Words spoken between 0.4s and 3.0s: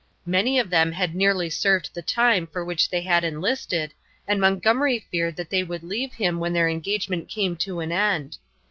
of them had nearly served the time for which